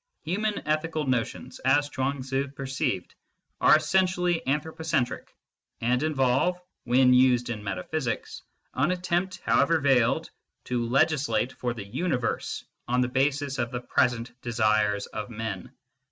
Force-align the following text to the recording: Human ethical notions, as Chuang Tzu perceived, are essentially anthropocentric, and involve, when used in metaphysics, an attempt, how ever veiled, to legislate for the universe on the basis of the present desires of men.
Human 0.23 0.67
ethical 0.67 1.05
notions, 1.05 1.59
as 1.59 1.87
Chuang 1.87 2.23
Tzu 2.23 2.47
perceived, 2.47 3.13
are 3.59 3.75
essentially 3.75 4.41
anthropocentric, 4.47 5.31
and 5.79 6.01
involve, 6.01 6.59
when 6.85 7.13
used 7.13 7.51
in 7.51 7.63
metaphysics, 7.63 8.41
an 8.73 8.89
attempt, 8.89 9.41
how 9.45 9.61
ever 9.61 9.79
veiled, 9.79 10.31
to 10.63 10.83
legislate 10.89 11.51
for 11.53 11.75
the 11.75 11.85
universe 11.85 12.65
on 12.87 13.01
the 13.01 13.09
basis 13.09 13.59
of 13.59 13.69
the 13.69 13.79
present 13.81 14.31
desires 14.41 15.05
of 15.05 15.29
men. 15.29 15.71